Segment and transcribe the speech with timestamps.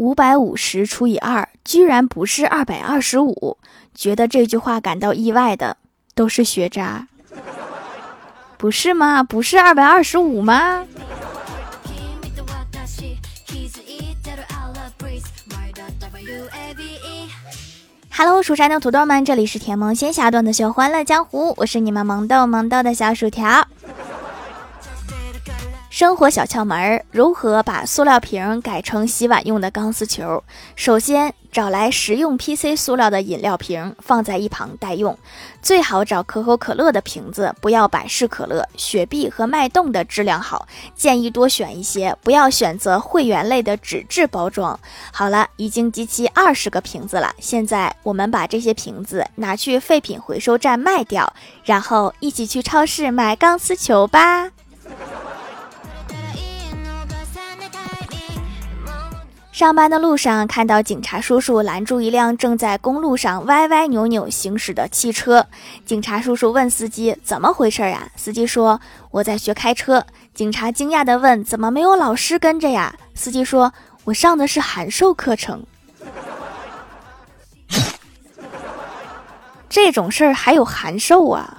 [0.00, 3.58] 五百五十除以二居然不是二百二十五，
[3.94, 5.76] 觉得这句话感到意外的
[6.14, 7.06] 都是学渣，
[8.56, 9.22] 不是吗？
[9.22, 10.86] 不是二百二十五吗
[18.10, 23.68] ？Hello，蜀山的土豆们，这里是甜萌仙侠段的秀欢乐江湖，我是你们萌豆萌豆的小薯条。
[25.90, 30.44] 生活小窍门儿：如何把塑料瓶改成洗碗用的钢丝球？
[30.76, 35.18] 首先，找来食用 PC 塑料的饮料瓶放在一旁待用，
[35.60, 44.78] 最好找可口可乐的瓶子，不要百事可乐、雪碧和脉动的质量好，建议多选一些，不要选择会员类的纸质包装。
[45.12, 51.34] 好了，已经集齐二十个瓶子了，现在我们把这些瓶子拿去废品回收站卖掉，
[51.64, 54.50] 然后一起去超市买钢丝球吧。
[59.60, 65.46] 上班的路上，看到警察叔叔拦住一辆正在公路上歪歪扭扭行驶的汽车。
[65.84, 68.80] 警察叔叔问司机：“怎么回事呀？”司机说
[69.12, 73.70] ：“我在学开车。”警察惊讶地问：“怎么没有老师跟着呀？”司机说
[74.04, 75.62] ：“我上的是函授课程。”
[79.68, 81.58] 这种事儿还有函授啊？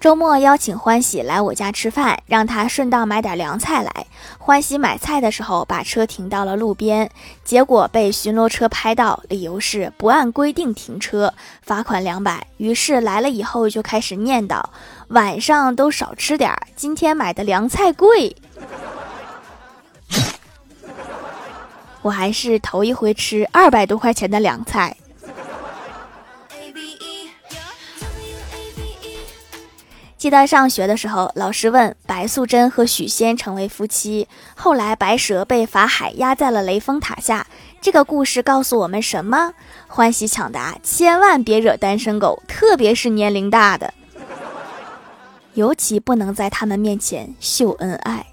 [0.00, 4.06] 周末邀请欢喜来我家吃饭，让他顺道买点凉菜来。
[4.38, 7.10] 欢喜买菜的时候把车停到了路边，
[7.42, 12.46] 结果被巡逻车拍到，理由是不按规定停车，罚款两百。
[12.58, 14.62] 于是来了以后就开始念叨：
[15.08, 18.36] 晚上都少吃点，今天买的凉菜贵。
[22.02, 24.96] 我还是头一回吃二百多块钱的凉菜。
[30.18, 37.46] 记得上学的时候，老师问白素贞和许仙成为夫妻，后来白蛇被法海压在了雷峰塔下。
[37.80, 39.52] 这个故事告诉我们什么？
[39.86, 43.94] 欢喜抢答：千万别惹单身狗，特别是年龄大的，
[45.54, 48.26] 尤其不能在他们面前秀恩爱。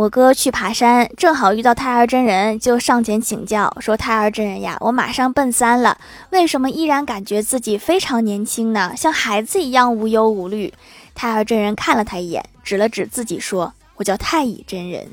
[0.00, 5.98] 我哥去爬山，正好遇到太二真人，就上前请教说：“太二真人呀，我马上奔三了，
[6.30, 8.94] 为什么依然感觉自己非常年轻呢？
[8.96, 10.72] 像孩子一样无忧无虑。”
[11.14, 15.06] 太二真人看了他一眼，指了指自己说：“我叫太乙真人。”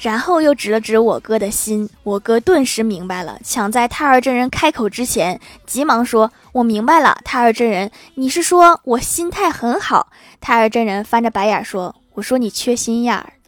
[0.00, 10.08] 然后又指了指我哥的心，我哥顿时明白了，抢在太二真人开口之前，急忙说：“我明白了，太二真人，你是说我心态很好？”
[10.42, 11.94] 太二真人翻着白眼说。
[12.14, 13.39] 我说你缺心眼儿。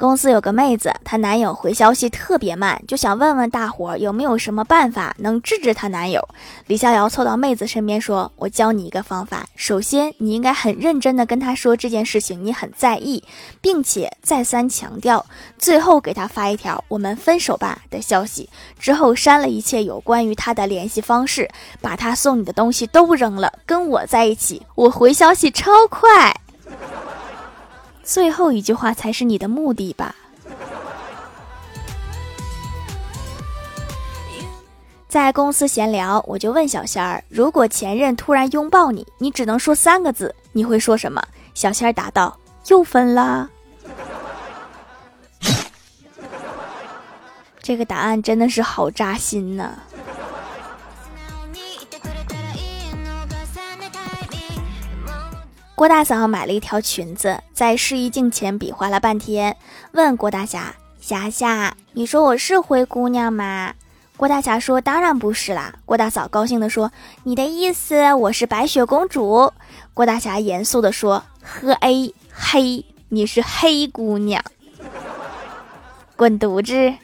[0.00, 6.26] 公司有个妹子，她男友回消息特别慢，就想问问大伙有没有什么办法能治治她男友。
[6.68, 13.22] 李逍遥凑到妹子身边说：“我教你一个方法，首先你应该很认真的跟他说这件事情你很在意，
[13.60, 15.26] 并且再三强调，
[15.58, 21.46] 最后给他发一条‘我们分手吧’的消息，之后删了一切有关于他的联系方式，
[21.82, 26.34] 把他送你的东西都扔了，跟我在一起，我回消息超快。”
[28.02, 30.14] 最后一句话才是你的目的吧？
[35.08, 41.20] 在公司闲聊，我就问小仙儿：“如果前任突然拥抱你，你只能说三个字，你会说什么？”
[41.52, 42.38] 小仙儿答道
[42.68, 43.50] ：“又分了。”
[47.60, 49.78] 这个答案真的是好扎心呐！
[55.80, 59.56] 郭大嫂买了一条裙子，在试衣镜前比划了半天，
[59.92, 63.72] 问郭大侠：“霞霞，你说我是灰姑娘吗？”
[64.18, 66.92] 郭大侠说：“当然不是啦。”郭大嫂高兴地说
[67.24, 69.54] ：“你的意思我是白雪公主？”
[69.94, 74.44] 郭大侠严肃地说：“呵 A 黑，你是黑姑娘，
[76.14, 76.94] 滚犊子！”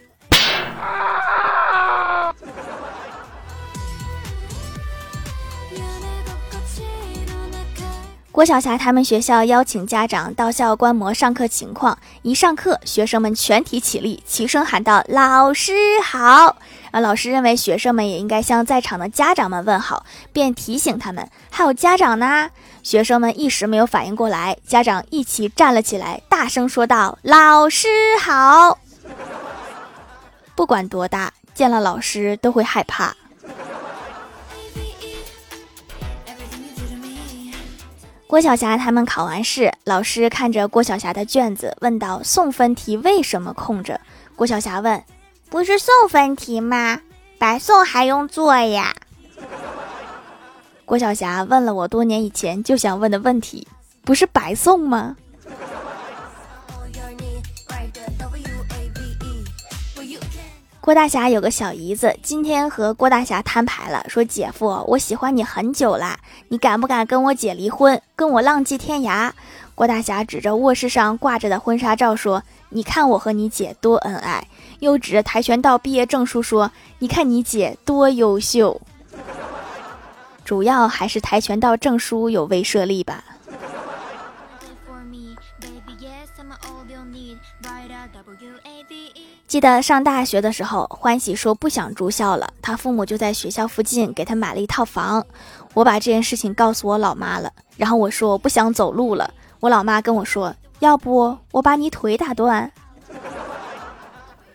[8.37, 11.97] 郭晓霞他们学校邀请家长到校观摩上课情况。
[12.21, 15.73] 一上课，学生们全体起立，齐声喊道：“老师
[16.05, 16.59] 好！”
[16.93, 20.05] 啊，老师认为学生们也应该向在场的家长们问好，
[20.35, 22.51] 便提醒他们：“还有家长呢。”
[22.85, 27.89] 学生们一时没有反应过来，家长一起站了起来，大声说道：“老师
[28.21, 28.79] 好！”
[30.55, 33.17] 不管多大，见了老师都会害怕。
[38.29, 44.01] 郭晓霞他们考完试，老师看着郭晓霞的卷子，问道：“送分题为什么空着？”
[44.35, 45.01] 郭晓霞问
[45.49, 47.01] ：“不是送分题吗？
[47.39, 48.93] 白送还用做呀？
[50.85, 53.69] 郭晓霞问了我多年以前就想问的问题，
[54.03, 55.17] 不是白送吗？
[60.87, 66.17] 郭大侠有个小姨子，今天和郭大侠摊牌了，说：“姐夫，我喜欢你很久了，
[66.47, 69.33] 你敢不敢跟我姐离婚，跟我浪迹天涯？”
[69.75, 74.47] 郭大侠指着卧室上挂着的婚纱照说：“你看我和你姐多恩爱。”
[74.79, 78.81] 又指着跆拳道毕业证书说：“你看你姐多优秀。”
[80.47, 83.25] 主要还是跆拳道证书有威慑力吧。
[89.47, 95.25] 记得上大学的时候，欢喜说不想住校了，他父母就在学校附近给他买了一套房。
[95.73, 99.31] 我把这件事情告诉我老妈了，然后我说我不想走路了。
[99.61, 102.73] 我老妈跟我说，要不我把你腿打断。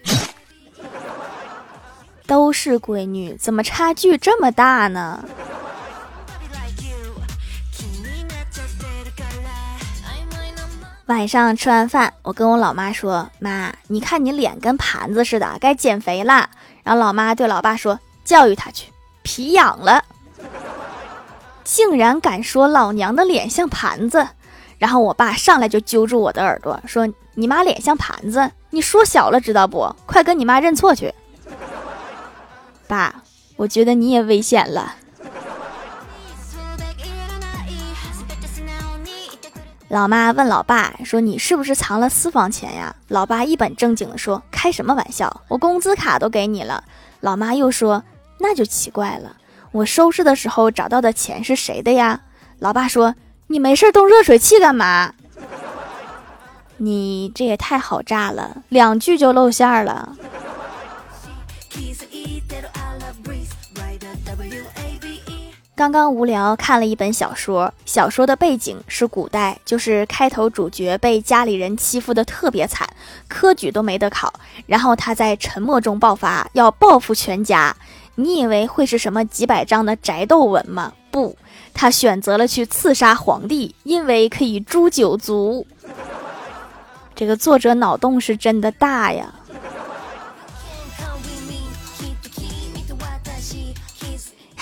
[2.28, 5.24] 都是闺女，怎么差距这么大呢？
[11.12, 16.50] 晚上吃完饭，我跟我老妈说：“妈，你看你脸跟盘子似的，该减肥了。”
[16.84, 18.90] 然后老妈对老爸说：“教育他去，
[19.22, 20.06] 皮痒了。
[21.66, 24.26] ”竟然敢说老娘的脸像盘子！
[24.80, 27.06] 然后我爸上来就揪住我的耳朵说
[27.36, 29.94] ：“你妈脸像盘子，你说小了知道不？
[30.06, 31.14] 快跟你妈认错去。”
[32.88, 33.22] 爸，
[33.58, 34.96] 我觉得你也危险了。
[39.92, 46.86] 老妈问老爸说：“你是不是藏了私房钱呀？”老爸一本正经的说：“开什么玩笑，我工资卡都给你了。”
[47.20, 48.02] 老妈又说
[48.40, 49.36] ：“那就奇怪了，
[49.74, 52.22] 我收拾的时候找到的钱是谁的呀？”
[52.60, 53.16] 老爸说
[53.48, 55.14] ：“你没事动热水器干嘛？
[56.78, 60.16] 你这也太好炸了，两句就露馅了。”
[65.74, 72.88] 刚刚无聊看了一本小说，小说的背景是古代，就是开头主角被家里人欺负的特别惨，
[73.28, 74.32] 科举都没得考，
[74.68, 77.76] 然后他在沉默中爆发，要报复全家。
[78.16, 80.94] 你以为会是什么几百章的宅斗文吗？
[81.10, 81.36] 不，
[81.74, 85.66] 他选择了去刺杀皇帝，因为可以诛九族。
[87.16, 89.34] 这个作者脑洞是真的大呀。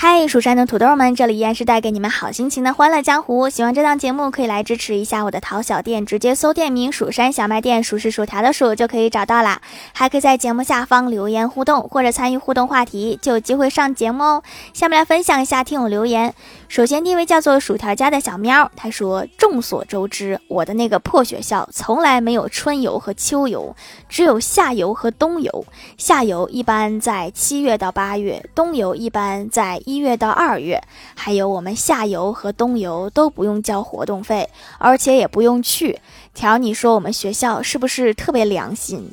[0.02, 3.50] 嗨，蜀山的土豆们，这里依然是带给你们好心情的欢乐江湖。
[3.50, 9.60] 喜欢这档节目，可以来支持一下我的淘小店，直接搜店名“蜀山小卖店”，数是薯条的数就可以找到啦。
[9.92, 14.42] 还可以在节目下方留言互动，或者参与互动话题，就有机会上节目哦。
[14.72, 16.34] 下面来分享一下听友留言。
[16.66, 23.76] 首先，第一位叫做薯条家的小喵，他说：“众所周知，我的那个破学校从来没有春游和秋游，
[24.08, 25.66] 只有夏游和冬游。
[25.98, 30.80] 夏游一般在七月到八月，冬游一般在。”一月到二月，
[31.16, 34.48] 还有我们夏游和冬游都不用交活动费，
[34.78, 35.98] 而且也不用去。
[36.32, 39.10] 条，你说我们学校是不是特别良心？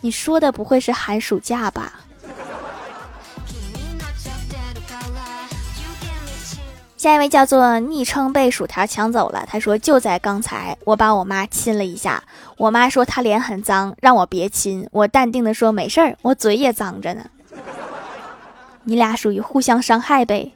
[0.00, 2.00] 你说的不会是寒暑假吧？
[6.96, 12.22] 下一位叫做昵称被薯条抢走了，他说就在刚才，我把我妈亲了一下，
[12.56, 14.88] 我妈说她脸很脏，让我别亲。
[14.90, 17.26] 我淡定的说没事儿，我嘴也脏着呢。
[18.84, 20.52] 你俩属于互相伤害呗。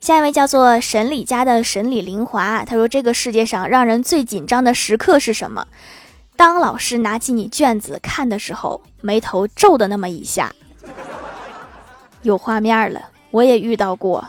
[0.00, 5.66] 下一位叫做沈李家的沈李林华，他说：“这个世界上让人最紧张的时刻是什么？
[6.34, 10.50] 当老师拿起你卷子看的时候，眉头皱的那么一下。”
[12.22, 14.26] 有画面了，我也遇到过。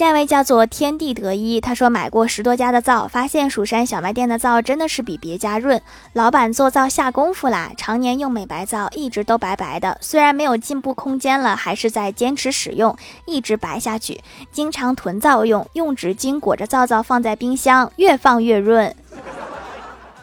[0.00, 5.78] 下一位叫做天地得一，他说买过十多家的皂，发现蜀山小卖店的皂真的是比别家润。
[6.14, 9.98] 老板做皂下功夫啦，常年用美白皂，一直都白白的。
[10.00, 14.22] 虽然没有进步空间了，还是在坚持使用，一直白下去。
[14.50, 18.96] 经常囤皂用，用纸巾裹着皂皂放在冰箱，越放越润。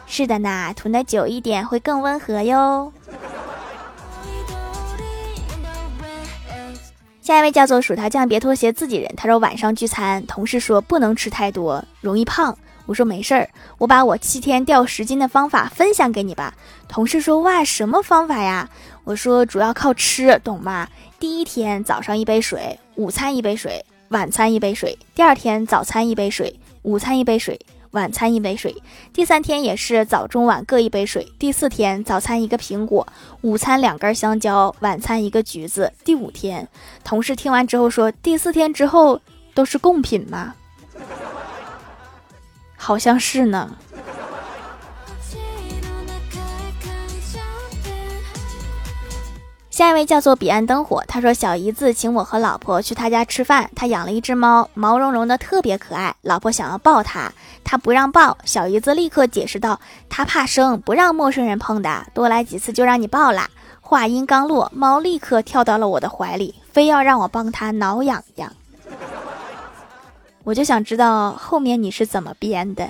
[0.08, 2.92] 是的呢，囤的久一点会更温和哟。
[7.28, 9.12] 下一位叫做薯条酱，别拖鞋，自己人。
[9.14, 12.56] 他说晚上聚餐，同事说不能吃太多，容易胖。
[12.86, 16.54] 我说没事儿，我把我七天掉十斤的方法分享给你吧。
[16.88, 18.70] 同事说哇，什么方法呀？
[19.04, 20.88] 我说主要靠吃，懂吗？
[21.20, 24.98] 第一天早上一杯水，午餐一杯水，晚餐一杯水。
[25.14, 27.60] 第二天早餐一杯水，午餐一杯水。
[27.92, 31.32] 晚餐一杯水，第三天也是早中晚各一杯水。
[31.38, 33.06] 第四天早餐一个苹果，
[33.40, 35.92] 午餐两根香蕉，晚餐一个橘子。
[36.04, 36.68] 第五天，
[37.02, 39.20] 同事听完之后说：“第四天之后
[39.54, 40.54] 都是贡品吗？”
[42.76, 43.76] 好像是呢。
[49.78, 56.16] 下一位叫做彼岸灯火，他说小姨子请我和老婆去他家吃饭，他养了一只猫，毛茸茸的，特别可爱。
[56.22, 57.32] 老婆想要抱它，
[57.62, 58.36] 他不让抱。
[58.44, 59.78] 小姨子立刻解释道
[60.10, 63.48] ：“他怕生，不让陌生人碰的，多来几次就让你抱啦。”
[63.80, 68.52] 话音刚落，猫立刻跳到了我的怀里，非要让我帮它挠痒痒。
[70.42, 72.88] 我就想知道后面你是怎么编的。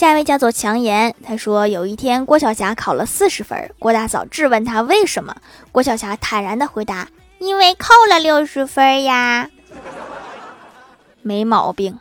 [0.00, 5.36] 下一位叫做强言，他说有一天郭晓霞考了四十分，郭大嫂质问他为什么，
[5.72, 7.06] 郭晓霞坦然的回答
[7.38, 9.50] ：“因为扣了六十分呀。”
[11.20, 11.98] 没毛病。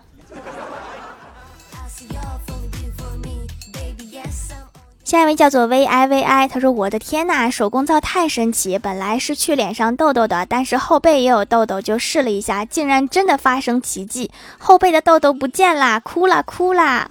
[5.04, 8.80] 下一位叫做 V I V I，他说：“我的天呐，手工皂太神奇！
[8.80, 16.00] 本来是去脸上痘痘的，但是后背也有痘痘，就试了一下，竟然真的发生奇迹，后背的痘痘不见啦！
[16.00, 17.10] 哭啦哭啦！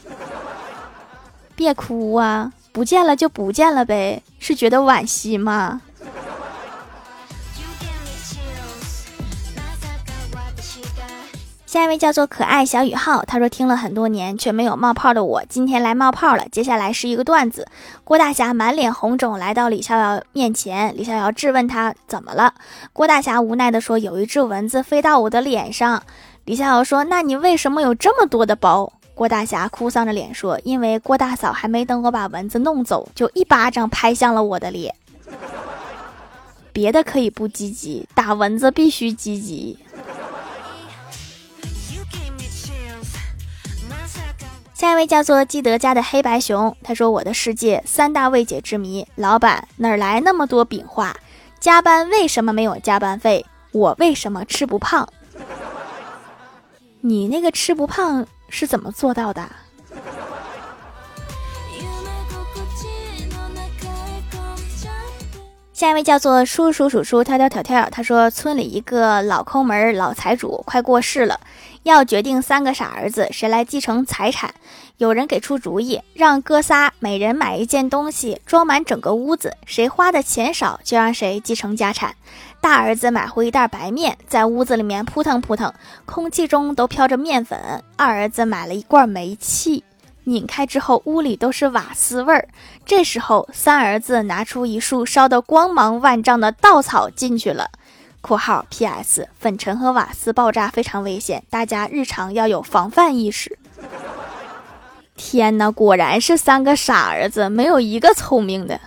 [1.59, 5.83] 别哭啊，不见了就不见了呗，是觉得惋惜吗？”
[11.67, 16.47] 下一位叫做可爱小雨浩，他说听了很多年却没有冒泡的我，今天来冒泡了。
[16.51, 17.67] 接下来是一个段子：
[18.05, 22.55] 郭大侠满脸红肿来到李逍遥面前，李逍遥质问他怎么了。
[22.93, 26.03] 郭大侠无奈的说：“有一只蚊子飞到我的脸上。”
[26.47, 34.95] 李逍遥说：“那你为什么有这么多的包？”郭大侠哭丧着脸说：“因为郭大嫂还没等我把蚊子弄走，就一巴掌拍向了我的脸。
[36.73, 39.77] 别的可以不积极，打蚊子必须积极。”
[44.73, 51.17] 下一位叫做基德家的黑白熊，他说：“我的世界三大未解之谜，老板哪来那么多饼画？
[51.59, 53.45] 加班为什么没有加班费？
[53.73, 55.09] 我为什么吃不胖？
[57.01, 59.49] 你那个吃不胖是怎么做到的？”
[65.73, 71.39] 下一位叫做叔叔叔叔跳跳跳跳，他说：“村里一个老抠门老财主快过世了。”
[71.85, 74.53] 要决定三个傻儿子谁来继承财产，
[74.99, 82.17] 有人给出主意，让哥仨每人买一件东西，装满整个屋子，谁花的钱少就让谁继承家产。
[82.61, 85.73] 大儿子买回一袋白面，在屋子里面扑腾扑腾，
[86.05, 87.85] 空气中都飘着面粉。
[87.97, 89.85] 二儿子买了一罐煤气，
[90.25, 92.49] 拧开之后屋里都是瓦斯味儿。
[92.85, 97.71] 这时候三儿子拿出一束烧得光芒万丈的稻草进去了。
[98.21, 99.29] 括号 P.S.
[99.39, 103.58] 粉尘和瓦斯爆炸非常危险，大家日常要有防范意识。
[105.19, 108.81] 天哪，果然是三个傻儿子，没有一个聪明的。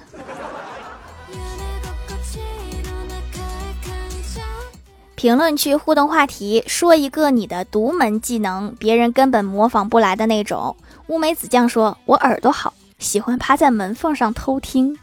[5.14, 10.76] 评论区互动话题：说一个你的独门技能，别人根本模仿不来的那种。
[11.08, 14.98] 乌梅子酱说：“我耳朵好，喜欢趴在门缝上偷听。”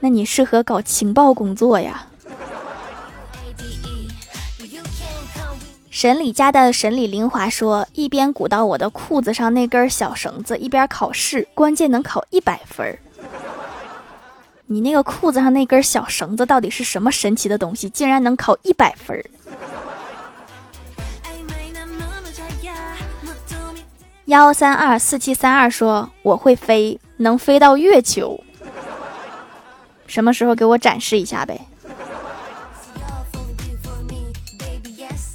[0.00, 2.06] 那你适合搞情报工作呀。
[5.96, 12.98] 沈礼家的沈礼林华说：“一边鼓捣我的裤子上那根小绳子，一边考试，关键能考一百分儿。
[14.66, 19.24] 你那个裤子上那根小绳子到底是什么神奇的东西，竟然能考一百分儿？”
[24.26, 28.38] 幺三二四七三二说：“我会飞，能飞到月球。
[30.06, 31.58] 什么时候给我展示一下呗？”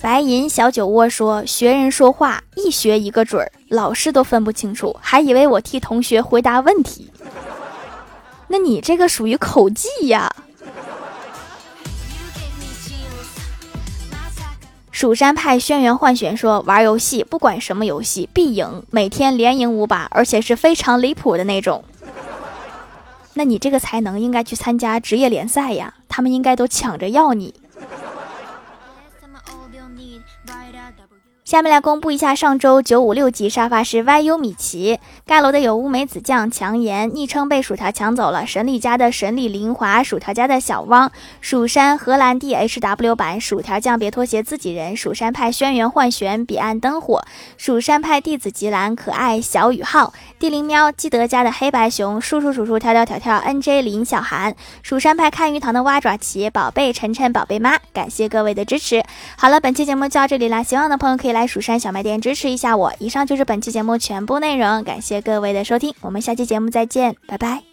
[0.01, 7.12] 白银小酒窝说：“学人说话一学一个准儿，老师都分不清楚，还以为我替同学回答问题。
[8.48, 10.36] 那你这个属于口技呀。”
[14.91, 21.84] 蜀山派轩辕幻玄说：“玩游戏不管什么游戏必赢，每天连赢五把，而且是非常离谱的那种。
[23.36, 27.53] 那你这个才能应该去参加职业联赛呀，他们应该都抢着要你。”
[31.51, 38.48] 下面来公布一下上周九五六级沙发是 YU 米奇盖楼的有乌梅子酱、强颜，昵称被薯条抢走了。
[38.48, 47.22] 神里家的神里林华，薯条家的小汪，蜀山荷兰弟 HW 版薯条酱别拖鞋自己人，蜀山派轩辕幻玄彼岸灯火，
[47.58, 59.03] 蜀山派弟子吉兰可爱小雨浩，地灵喵基德家的黑白熊，叔叔叔叔跳跳跳跳 NJ 林小涵，蜀山派看鱼塘的蛙爪奇宝贝晨晨宝贝妈，感谢各位的支持。
[59.36, 61.52] 好了，本期节目就到这里啦，喜欢的朋友可以来来。
[61.52, 62.94] 蜀山小卖店支持一下我。
[63.00, 67.71] 以上就是本期节目全部内容，感谢各位的收听，我们下期节目再见，拜拜。